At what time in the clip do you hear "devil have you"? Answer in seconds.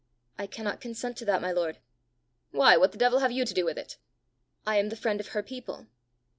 2.97-3.45